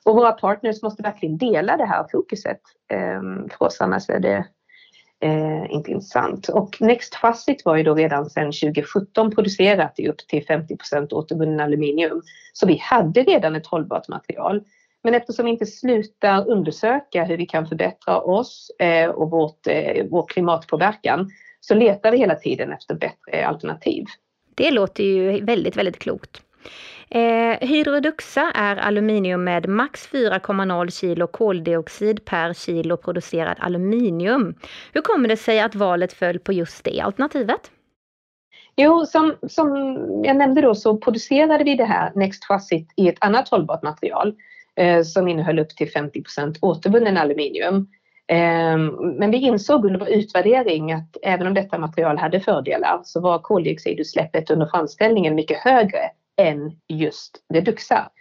Och 0.06 0.16
våra 0.16 0.32
partners 0.32 0.82
måste 0.82 1.04
verkligen 1.04 1.38
dela 1.38 1.78
det 1.78 1.86
här 1.86 2.06
fokuset. 2.12 2.62
Ehm, 2.94 3.50
för 3.50 3.66
oss 3.66 3.82
annars 3.82 4.10
är 4.10 4.20
det 4.20 4.46
eh, 5.22 5.72
inte 5.72 5.92
intressant. 5.92 6.50
Och 6.50 6.78
Next 6.80 7.16
Facit 7.16 7.66
var 7.66 7.76
ju 7.76 7.84
då 7.84 7.96
redan 7.96 8.30
sedan 8.30 8.52
2017 8.52 9.32
producerat 9.32 10.00
i 10.00 10.08
upp 10.08 10.18
till 10.18 10.46
50% 10.46 11.14
återvunnen 11.14 11.60
aluminium. 11.60 12.22
Så 12.54 12.68
vi 12.68 12.78
hade 12.78 13.24
redan 13.24 13.56
ett 13.56 13.68
hållbart 13.68 14.08
material. 14.08 14.64
Men 15.04 15.14
eftersom 15.14 15.46
vi 15.46 15.52
inte 15.52 15.66
slutar 15.66 16.50
undersöka 16.50 17.24
hur 17.24 17.38
vi 17.38 17.46
kan 17.46 17.68
förbättra 17.68 18.22
oss 18.22 18.72
eh, 18.80 19.10
och 19.10 19.30
vårt, 19.30 19.68
eh, 19.68 20.06
vår 20.10 20.28
klimatpåverkan 20.28 21.30
så 21.60 21.74
letar 21.74 22.12
vi 22.12 22.18
hela 22.18 22.36
tiden 22.36 22.72
efter 22.72 22.96
bättre 22.96 23.48
alternativ. 23.48 24.06
Det 24.56 24.72
låter 24.72 25.04
ju 25.04 25.46
väldigt, 25.46 25.78
väldigt 25.78 26.00
klokt. 26.00 26.42
Eh, 27.16 27.68
Hydroduxa 27.68 28.52
är 28.56 28.76
aluminium 28.76 29.44
med 29.44 29.70
max 29.70 30.10
4,0 30.12 30.90
kilo 30.90 31.28
koldioxid 31.28 32.26
per 32.26 32.54
kilo 32.54 32.98
producerad 32.98 33.58
aluminium. 33.60 34.56
Hur 34.94 35.02
kommer 35.02 35.30
det 35.30 35.38
sig 35.38 35.60
att 35.60 35.76
valet 35.76 36.14
föll 36.14 36.40
på 36.40 36.54
just 36.54 36.84
det 36.84 37.02
alternativet? 37.02 37.72
Jo, 38.76 39.06
som, 39.06 39.36
som 39.48 39.76
jag 40.24 40.38
nämnde 40.38 40.62
då 40.62 40.76
så 40.76 40.98
producerade 40.98 41.64
vi 41.64 41.76
det 41.76 41.86
här 41.86 42.12
Next 42.16 42.46
Facit 42.46 42.94
i 42.96 43.08
ett 43.08 43.18
annat 43.20 43.50
hållbart 43.50 43.84
material 43.84 44.34
eh, 44.76 45.04
som 45.04 45.28
innehöll 45.28 45.60
upp 45.60 45.70
till 45.70 45.88
50% 45.88 46.56
återvunnen 46.62 47.18
aluminium. 47.18 47.88
Eh, 48.28 48.78
men 49.18 49.32
vi 49.32 49.38
insåg 49.38 49.86
under 49.86 50.00
vår 50.00 50.10
utvärdering 50.10 50.92
att 50.92 51.18
även 51.24 51.48
om 51.48 51.54
detta 51.54 51.78
material 51.78 52.18
hade 52.18 52.40
fördelar 52.40 53.02
så 53.04 53.22
var 53.22 53.40
koldioxidutsläppet 53.40 54.52
under 54.52 54.66
framställningen 54.66 55.36
mycket 55.36 55.58
högre 55.58 56.10
än 56.42 56.72
just 56.88 57.38
Reduxa. 57.54 58.12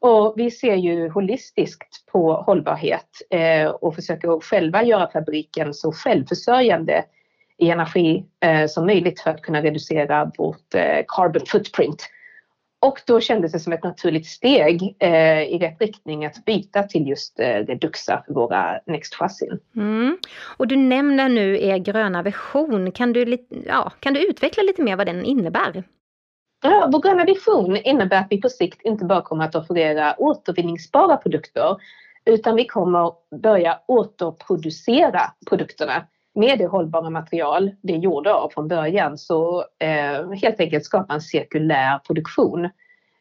Och 0.00 0.34
vi 0.36 0.50
ser 0.50 0.74
ju 0.74 1.08
holistiskt 1.08 2.06
på 2.12 2.34
hållbarhet 2.34 3.08
eh, 3.30 3.68
och 3.68 3.94
försöker 3.94 4.40
själva 4.40 4.82
göra 4.82 5.10
fabriken 5.10 5.74
så 5.74 5.92
självförsörjande 5.92 7.04
i 7.58 7.70
energi 7.70 8.24
eh, 8.40 8.66
som 8.66 8.86
möjligt 8.86 9.20
för 9.20 9.30
att 9.30 9.42
kunna 9.42 9.62
reducera 9.62 10.32
vårt 10.38 10.74
eh, 10.74 11.04
carbon 11.08 11.42
footprint. 11.46 12.08
Och 12.80 13.00
då 13.06 13.20
kändes 13.20 13.52
det 13.52 13.60
som 13.60 13.72
ett 13.72 13.84
naturligt 13.84 14.26
steg 14.26 14.96
eh, 14.98 15.42
i 15.42 15.58
rätt 15.58 15.80
riktning 15.80 16.24
att 16.24 16.44
byta 16.44 16.82
till 16.82 17.08
just 17.08 17.40
eh, 17.40 17.44
Reduxa 17.44 18.22
för 18.26 18.34
våra 18.34 18.80
Next-chassin. 18.86 19.58
Mm. 19.76 20.18
Och 20.56 20.66
du 20.66 20.76
nämner 20.76 21.28
nu 21.28 21.62
er 21.62 21.78
gröna 21.78 22.22
version. 22.22 22.92
Kan 22.92 23.12
du, 23.12 23.38
ja, 23.66 23.92
kan 24.00 24.14
du 24.14 24.26
utveckla 24.30 24.62
lite 24.62 24.82
mer 24.82 24.96
vad 24.96 25.06
den 25.06 25.24
innebär? 25.24 25.84
Ja, 26.64 26.88
vår 26.92 27.02
gröna 27.02 27.24
vision 27.24 27.76
innebär 27.76 28.16
att 28.16 28.26
vi 28.30 28.40
på 28.40 28.48
sikt 28.48 28.82
inte 28.82 29.04
bara 29.04 29.22
kommer 29.22 29.44
att 29.44 29.54
offerera 29.54 30.14
återvinningsbara 30.18 31.16
produkter 31.16 31.76
utan 32.24 32.56
vi 32.56 32.66
kommer 32.66 33.12
börja 33.42 33.78
återproducera 33.86 35.20
produkterna 35.48 36.06
med 36.34 36.58
det 36.58 36.66
hållbara 36.66 37.10
material 37.10 37.70
det 37.82 37.92
är 37.92 37.98
gjorda 37.98 38.34
av 38.34 38.48
från 38.48 38.68
början. 38.68 39.18
Så 39.18 39.64
eh, 39.78 40.30
helt 40.30 40.60
enkelt 40.60 40.84
skapa 40.84 41.14
en 41.14 41.20
cirkulär 41.20 41.98
produktion. 41.98 42.64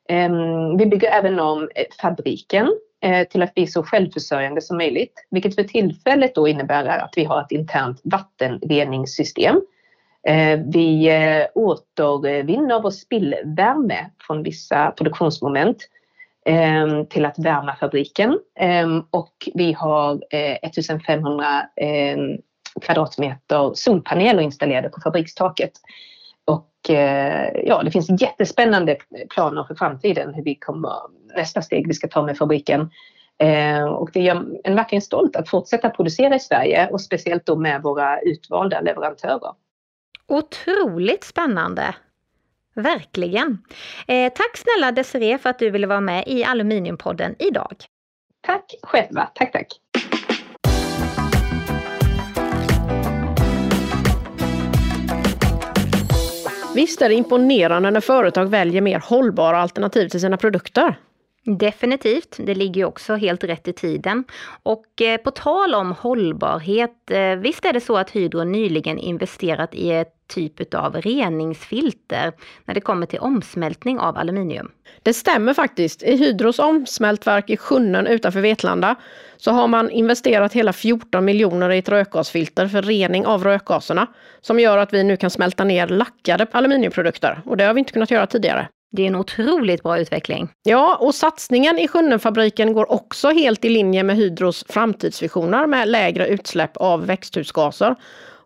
Eh, 0.10 0.30
vi 0.78 0.86
bygger 0.86 1.12
även 1.12 1.40
om 1.40 1.70
fabriken 2.02 2.68
eh, 3.02 3.28
till 3.28 3.42
att 3.42 3.54
bli 3.54 3.68
så 3.68 3.84
självförsörjande 3.84 4.62
som 4.62 4.78
möjligt, 4.78 5.28
vilket 5.30 5.56
för 5.56 5.64
tillfället 5.64 6.36
då 6.36 6.48
innebär 6.48 6.86
att 6.86 7.14
vi 7.16 7.24
har 7.24 7.42
ett 7.42 7.52
internt 7.52 8.02
vattenreningssystem 8.04 9.56
Eh, 9.56 9.62
Eh, 10.28 10.60
vi 10.66 11.10
eh, 11.10 11.48
återvinner 11.56 12.82
vår 12.82 12.90
spillvärme 12.90 14.10
från 14.28 14.44
vissa 14.44 14.92
produktionsmoment 14.92 15.78
ehm, 16.46 17.06
till 17.06 17.26
att 17.26 17.40
värma 17.40 17.76
fabriken 17.76 18.40
ehm, 18.60 19.04
och 19.12 19.34
vi 19.54 19.74
har 19.74 20.14
eh, 20.30 20.58
1500 20.62 21.46
ehm, 21.76 22.38
kvadratmeter 22.82 23.72
solpaneler 23.74 24.42
installerade 24.42 24.90
på 24.90 25.02
fabrikstaket. 25.02 25.72
Och 26.46 26.68
ja, 27.64 27.84
det 27.84 27.92
finns 27.92 28.22
jättespännande 28.22 28.98
planer 29.30 29.64
för 29.64 29.76
framtiden 29.76 30.34
hur 30.34 30.44
vi 30.44 30.56
kommer, 30.56 30.94
nästa 31.36 31.62
steg 31.62 31.88
vi 31.88 31.94
ska 31.94 32.08
ta 32.08 32.22
med 32.26 32.38
fabriken. 32.38 32.90
Och 33.90 34.10
det 34.14 34.20
gör 34.20 34.46
en 34.64 34.76
verkligen 34.76 35.02
stolt 35.02 35.36
att 35.36 35.50
fortsätta 35.50 35.90
producera 35.90 36.36
i 36.36 36.40
Sverige 36.40 36.90
och 36.90 37.02
speciellt 37.02 37.46
då 37.46 37.56
med 37.56 37.82
våra 37.82 38.20
utvalda 38.22 38.82
leverantörer. 38.82 39.52
Otroligt 40.32 41.24
spännande! 41.24 41.96
Verkligen! 42.76 43.58
Eh, 44.08 44.34
tack 44.34 44.58
snälla 44.58 44.92
Desiree 44.92 45.38
för 45.38 45.50
att 45.50 45.60
du 45.60 45.70
ville 45.70 45.88
vara 45.88 46.02
med 46.02 46.24
i 46.28 46.44
Aluminiumpodden 46.44 47.36
idag. 47.40 47.76
Tack 48.42 48.74
själva, 48.84 49.30
tack 49.36 49.52
tack! 49.52 49.68
Visst 56.76 57.02
är 57.02 57.10
det 57.10 57.16
imponerande 57.16 57.92
när 57.92 58.02
företag 58.02 58.46
väljer 58.46 58.82
mer 58.82 59.00
hållbara 59.00 59.58
alternativ 59.58 60.08
till 60.08 60.22
sina 60.22 60.38
produkter? 60.38 60.96
Definitivt, 61.46 62.36
det 62.40 62.56
ligger 62.56 62.82
ju 62.82 62.86
också 62.86 63.16
helt 63.16 63.44
rätt 63.44 63.68
i 63.68 63.74
tiden. 63.74 64.24
Och 64.64 65.02
eh, 65.02 65.18
på 65.18 65.32
tal 65.32 65.76
om 65.76 65.92
hållbarhet, 65.92 67.12
eh, 67.12 67.36
visst 67.36 67.66
är 67.66 67.74
det 67.74 67.82
så 67.82 67.98
att 67.98 68.10
Hydro 68.10 68.44
nyligen 68.44 68.98
investerat 68.98 69.76
i 69.76 69.92
ett 69.92 70.14
typ 70.28 70.74
av 70.74 71.02
reningsfilter 71.02 72.34
när 72.66 72.74
det 72.74 72.82
kommer 72.82 73.06
till 73.06 73.20
omsmältning 73.20 74.00
av 74.00 74.18
aluminium. 74.18 74.72
Det 75.04 75.14
stämmer 75.14 75.54
faktiskt. 75.54 76.04
I 76.04 76.16
Hydros 76.16 76.60
omsmältverk 76.60 77.50
i 77.50 77.58
Sjunnen 77.58 78.08
utanför 78.08 78.42
Vetlanda 78.42 78.96
så 79.38 79.52
har 79.52 79.68
man 79.68 79.90
investerat 79.90 80.54
hela 80.54 80.74
14 80.74 81.26
miljoner 81.26 81.70
i 81.70 81.78
ett 81.78 81.90
rökgasfilter 81.90 82.68
för 82.68 82.82
rening 82.82 83.26
av 83.26 83.44
rökgaserna 83.44 84.08
som 84.42 84.60
gör 84.60 84.78
att 84.78 84.94
vi 84.94 85.04
nu 85.04 85.18
kan 85.18 85.30
smälta 85.30 85.64
ner 85.64 85.88
lackade 85.88 86.48
aluminiumprodukter 86.52 87.42
och 87.46 87.58
det 87.58 87.64
har 87.64 87.74
vi 87.74 87.80
inte 87.80 87.94
kunnat 87.94 88.12
göra 88.12 88.28
tidigare. 88.28 88.68
Det 88.92 89.04
är 89.04 89.08
en 89.08 89.16
otroligt 89.16 89.84
bra 89.84 90.00
utveckling. 90.00 90.50
Ja, 90.64 90.98
och 91.00 91.16
satsningen 91.16 91.80
i 91.80 91.88
Sjunnenfabriken 91.88 92.74
går 92.74 92.92
också 92.92 93.30
helt 93.30 93.66
i 93.66 93.70
linje 93.70 94.04
med 94.04 94.16
Hydros 94.16 94.66
framtidsvisioner 94.70 95.68
med 95.68 95.88
lägre 95.88 96.28
utsläpp 96.28 96.78
av 96.78 97.06
växthusgaser 97.06 97.96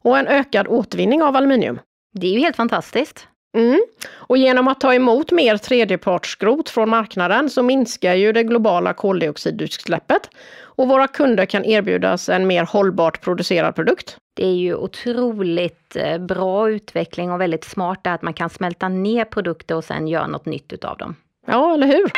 och 0.02 0.18
en 0.18 0.28
ökad 0.28 0.68
återvinning 0.68 1.24
av 1.24 1.36
aluminium. 1.36 1.80
Det 2.14 2.28
är 2.28 2.32
ju 2.32 2.40
helt 2.40 2.56
fantastiskt. 2.56 3.28
Mm. 3.58 3.82
Och 4.12 4.38
genom 4.38 4.68
att 4.68 4.80
ta 4.80 4.94
emot 4.94 5.32
mer 5.32 5.58
tredjepartsskrot 5.58 6.70
från 6.70 6.90
marknaden 6.90 7.50
så 7.50 7.64
minskar 7.64 8.14
ju 8.14 8.32
det 8.32 8.44
globala 8.44 8.94
koldioxidutsläppet 8.94 10.30
och 10.76 10.88
våra 10.88 11.08
kunder 11.08 11.46
kan 11.46 11.66
erbjudas 11.66 12.30
en 12.30 12.48
mer 12.48 12.66
hållbart 12.66 13.22
producerad 13.22 13.76
produkt. 13.76 14.18
Det 14.36 14.46
är 14.46 14.56
ju 14.56 14.76
otroligt 14.76 15.96
eh, 15.96 16.18
bra 16.18 16.70
utveckling 16.70 17.32
och 17.32 17.42
väldigt 17.42 17.64
smart 17.64 18.08
att 18.08 18.22
man 18.22 18.34
kan 18.34 18.50
smälta 18.50 18.90
ner 18.90 19.26
produkter 19.26 19.76
och 19.76 19.84
sen 19.84 20.08
göra 20.08 20.28
något 20.28 20.46
nytt 20.46 20.74
utav 20.74 20.98
dem. 20.98 21.16
Ja, 21.48 21.74
eller 21.74 21.88
hur? 21.88 22.12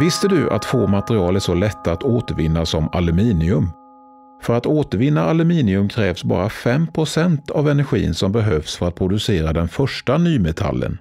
Visste 0.00 0.28
du 0.28 0.50
att 0.50 0.64
få 0.64 0.86
material 0.86 1.36
är 1.36 1.40
så 1.40 1.54
lätta 1.54 1.92
att 1.92 2.02
återvinna 2.02 2.66
som 2.66 2.88
aluminium? 2.92 3.68
För 4.42 4.54
att 4.54 4.66
återvinna 4.66 5.24
aluminium 5.24 5.88
krävs 5.88 6.24
bara 6.24 6.48
5% 6.48 7.50
av 7.50 7.68
energin 7.68 8.14
som 8.14 8.32
behövs 8.32 8.76
för 8.76 8.88
att 8.88 8.94
producera 8.94 9.52
den 9.52 9.68
första 9.68 10.18
nymetallen. 10.18 10.98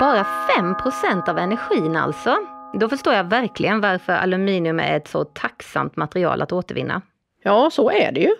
Bara 0.00 0.26
5% 0.58 1.28
av 1.28 1.38
energin 1.38 1.96
alltså? 1.96 2.36
Då 2.72 2.88
förstår 2.88 3.14
jag 3.14 3.24
verkligen 3.24 3.80
varför 3.80 4.12
aluminium 4.12 4.80
är 4.80 4.96
ett 4.96 5.08
så 5.08 5.24
tacksamt 5.24 5.96
material 5.96 6.42
att 6.42 6.52
återvinna. 6.52 7.02
Ja, 7.42 7.70
så 7.72 7.90
är 7.90 8.12
det 8.12 8.20
ju. 8.20 8.34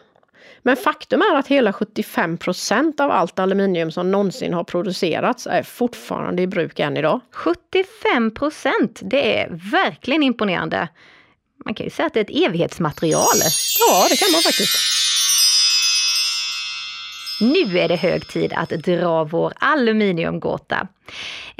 Men 0.63 0.77
faktum 0.77 1.23
är 1.23 1.37
att 1.37 1.47
hela 1.47 1.73
75% 1.73 3.01
av 3.01 3.11
allt 3.11 3.39
aluminium 3.39 3.91
som 3.91 4.11
någonsin 4.11 4.55
har 4.55 4.65
producerats 4.65 5.47
är 5.47 5.63
fortfarande 5.63 6.43
i 6.43 6.47
bruk 6.47 6.79
än 6.79 6.97
idag. 6.97 7.21
75 7.33 8.33
Det 9.01 9.39
är 9.39 9.49
verkligen 9.73 10.23
imponerande. 10.23 10.89
Man 11.65 11.75
kan 11.75 11.85
ju 11.85 11.91
säga 11.91 12.07
att 12.07 12.15
det 12.15 12.21
är 12.21 12.25
ett 12.25 12.49
evighetsmaterial. 12.49 13.39
Ja, 13.79 14.07
det 14.11 14.17
kan 14.17 14.33
man 14.33 14.41
faktiskt. 14.41 14.77
Nu 17.41 17.79
är 17.79 17.89
det 17.89 17.97
hög 17.97 18.29
tid 18.29 18.53
att 18.53 18.69
dra 18.71 19.25
vår 19.25 19.53
aluminiumgåta. 19.57 20.89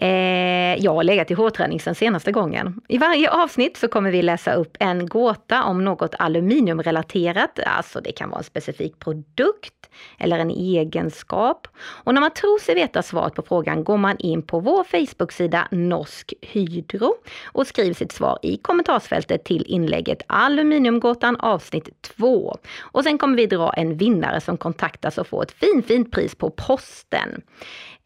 Eh, 0.03 0.85
jag 0.85 0.95
har 0.95 1.05
legat 1.05 1.31
i 1.31 1.35
hårträning 1.35 1.81
sedan 1.81 1.95
senaste 1.95 2.33
gången. 2.33 2.81
I 2.89 2.99
varje 2.99 3.31
avsnitt 3.31 3.77
så 3.77 3.89
kommer 3.89 4.11
vi 4.11 4.23
läsa 4.23 4.53
upp 4.53 4.77
en 4.81 5.07
gåta 5.07 5.65
om 5.65 5.85
något 5.85 6.15
aluminiumrelaterat, 6.19 7.59
alltså 7.67 8.01
det 8.01 8.13
kan 8.13 8.31
vara 8.31 8.39
en 8.39 8.45
specifik 8.45 8.99
produkt 8.99 9.91
eller 10.19 10.39
en 10.39 10.51
egenskap. 10.51 11.69
Och 11.81 12.15
när 12.15 12.21
man 12.21 12.31
tror 12.31 12.59
sig 12.59 12.75
veta 12.75 13.03
svaret 13.03 13.35
på 13.35 13.43
frågan 13.43 13.85
går 13.85 13.97
man 13.97 14.17
in 14.19 14.43
på 14.43 14.61
vår 14.61 14.85
Facebook-sida 14.85 15.69
Norsk 15.71 16.35
Hydro 16.41 17.15
och 17.53 17.67
skriver 17.67 17.95
sitt 17.95 18.13
svar 18.13 18.39
i 18.43 18.57
kommentarsfältet 18.57 19.45
till 19.45 19.65
inlägget 19.67 20.23
Aluminiumgåtan 20.27 21.37
avsnitt 21.37 22.03
2. 22.03 22.57
Och 22.81 23.05
sen 23.05 23.19
kommer 23.19 23.37
vi 23.37 23.47
dra 23.47 23.73
en 23.73 23.97
vinnare 23.97 24.41
som 24.41 24.57
kontaktas 24.57 25.19
och 25.19 25.27
får 25.27 25.43
ett 25.43 25.53
fint, 25.53 25.87
fint 25.87 26.13
pris 26.13 26.35
på 26.35 26.51
posten. 26.51 27.43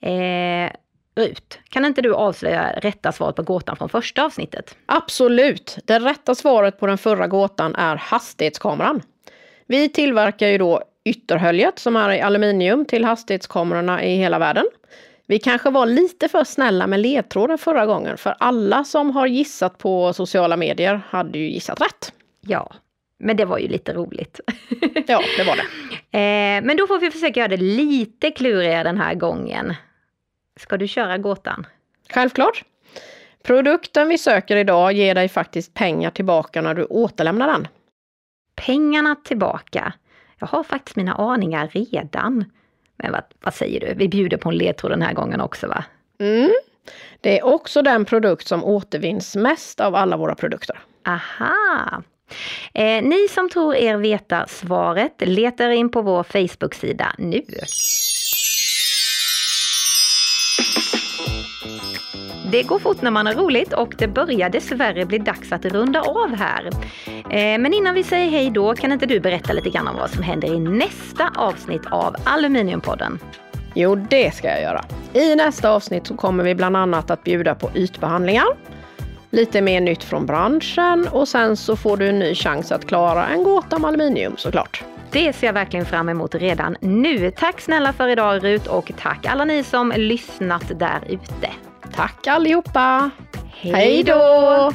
Eh, 0.01 0.71
Rut, 1.17 1.59
kan 1.69 1.85
inte 1.85 2.03
du 2.03 2.15
avslöja 2.15 2.73
rätta 2.73 3.13
svaret 3.13 3.37
på 3.37 3.43
gåtan 3.43 3.77
från 3.77 3.89
första 3.89 4.25
avsnittet? 4.25 4.77
Absolut! 4.87 5.79
Det 5.85 5.99
rätta 5.99 6.35
svaret 6.35 6.81
på 6.81 6.87
den 6.87 6.99
förra 6.99 7.27
gåtan 7.27 7.75
är 7.75 7.97
hastighetskameran. 7.97 9.03
Vi 9.67 9.89
tillverkar 9.89 10.49
ju 10.49 10.59
då 10.59 10.83
ytterhöljet 11.05 11.79
som 11.79 11.97
är 11.97 12.13
i 12.13 12.21
aluminium 12.21 12.85
till 12.85 13.05
hastighetskamerorna 13.05 14.05
i 14.05 14.17
hela 14.17 14.39
världen. 14.39 14.65
Vi 15.27 15.39
kanske 15.39 15.71
var 15.71 15.87
lite 15.87 16.29
för 16.29 16.45
snälla 16.45 16.87
med 16.87 17.01
ledtråden 17.01 17.59
förra 17.59 17.87
gången 17.87 18.17
för 18.17 18.35
alla 18.39 18.85
som 18.85 19.11
har 19.11 19.27
gissat 19.27 19.79
på 19.79 20.13
sociala 20.13 20.57
medier 20.57 21.01
hade 21.09 21.39
ju 21.39 21.51
gissat 21.51 21.81
rätt. 21.81 22.13
Ja, 22.41 22.73
men 23.19 23.37
det 23.37 23.45
var 23.45 23.59
ju 23.59 23.69
lite 23.69 23.93
roligt. 23.93 24.41
ja, 25.07 25.23
det 25.37 25.45
var 25.45 25.57
det. 25.57 25.65
Eh, 26.15 26.63
men 26.65 26.77
då 26.77 26.87
får 26.87 26.99
vi 26.99 27.11
försöka 27.11 27.41
göra 27.41 27.49
det 27.49 27.57
lite 27.57 28.31
klurigare 28.31 28.83
den 28.83 28.99
här 28.99 29.15
gången. 29.15 29.75
Ska 30.61 30.77
du 30.77 30.89
köra 30.89 31.19
gåtan? 31.19 31.67
Självklart. 32.11 32.65
Produkten 33.43 34.09
vi 34.09 34.19
söker 34.19 34.57
idag 34.57 34.93
ger 34.93 35.15
dig 35.15 35.29
faktiskt 35.29 35.75
pengar 35.75 36.11
tillbaka 36.11 36.63
när 36.63 36.75
du 36.75 36.85
återlämnar 36.85 37.47
den. 37.47 37.69
Pengarna 38.55 39.17
tillbaka? 39.25 39.93
Jag 40.39 40.47
har 40.47 40.63
faktiskt 40.63 40.97
mina 40.97 41.15
aningar 41.15 41.69
redan. 41.73 42.45
Men 42.97 43.13
vad, 43.13 43.23
vad 43.43 43.55
säger 43.55 43.81
du? 43.81 43.95
Vi 43.95 44.09
bjuder 44.09 44.37
på 44.37 44.49
en 44.49 44.57
ledtråd 44.57 44.93
den 44.93 45.03
här 45.03 45.13
gången 45.13 45.41
också 45.41 45.67
va? 45.67 45.85
Mm. 46.21 46.51
Det 47.21 47.39
är 47.39 47.45
också 47.45 47.83
den 47.83 48.05
produkt 48.05 48.47
som 48.47 48.65
återvinns 48.65 49.37
mest 49.37 49.81
av 49.81 49.95
alla 49.95 50.17
våra 50.17 50.35
produkter. 50.35 50.79
Aha! 51.07 52.03
Eh, 52.75 53.03
ni 53.03 53.29
som 53.29 53.51
tror 53.51 53.75
er 53.75 53.97
veta 53.97 54.47
svaret 54.47 55.15
letar 55.19 55.71
in 55.71 55.89
på 55.89 56.03
vår 56.03 56.23
Facebook-sida 56.23 57.15
nu. 57.19 57.43
Det 62.55 62.63
går 62.63 62.79
fort 62.79 63.03
när 63.03 63.11
man 63.11 63.27
har 63.27 63.35
roligt 63.35 63.73
och 63.73 63.95
det 63.99 64.09
börjar 64.09 64.51
dessvärre 64.51 65.07
bli 65.07 65.19
dags 65.19 65.53
att 65.53 65.65
runda 65.65 66.01
av 66.01 66.35
här. 66.35 66.71
Eh, 67.07 67.59
men 67.59 67.73
innan 67.73 67.95
vi 67.95 68.05
säger 68.05 68.31
hej 68.31 68.51
då, 68.51 68.75
kan 68.75 68.93
inte 68.93 69.07
du 69.07 69.21
berätta 69.21 69.53
lite 69.53 69.71
grann 69.71 69.89
om 69.89 69.97
vad 69.97 70.11
som 70.11 70.23
händer 70.23 70.49
i 70.49 70.61
nästa 70.61 71.31
avsnitt 71.37 71.83
av 71.91 72.17
Aluminiumpodden? 72.25 73.19
Jo, 73.75 73.95
det 73.95 74.35
ska 74.35 74.49
jag 74.49 74.63
göra. 74.63 74.85
I 75.13 75.35
nästa 75.37 75.71
avsnitt 75.71 76.07
så 76.07 76.17
kommer 76.17 76.45
vi 76.45 76.55
bland 76.55 76.77
annat 76.77 77.11
att 77.11 77.25
bjuda 77.25 77.55
på 77.55 77.71
ytbehandlingar, 77.75 78.47
lite 79.31 79.61
mer 79.61 79.81
nytt 79.81 80.05
från 80.05 80.27
branschen 80.27 81.09
och 81.13 81.29
sen 81.29 81.57
så 81.57 81.77
får 81.77 81.97
du 81.97 82.09
en 82.09 82.19
ny 82.19 82.35
chans 82.35 82.73
att 82.73 82.87
klara 82.87 83.27
en 83.27 83.45
gåta 83.45 83.77
om 83.77 83.85
aluminium 83.85 84.37
såklart. 84.37 84.85
Det 85.11 85.33
ser 85.33 85.47
jag 85.47 85.55
verkligen 85.55 85.87
fram 85.87 86.09
emot 86.09 86.35
redan 86.35 86.77
nu. 86.81 87.31
Tack 87.31 87.61
snälla 87.61 87.93
för 87.93 88.09
idag 88.09 88.45
Rut 88.45 88.67
och 88.67 88.93
tack 88.99 89.27
alla 89.27 89.45
ni 89.45 89.63
som 89.63 89.93
lyssnat 89.97 90.79
där 90.79 91.01
ute. 91.09 91.51
Tack 91.95 92.27
allihopa! 92.27 93.11
Hej 93.61 94.03
då! 94.03 94.73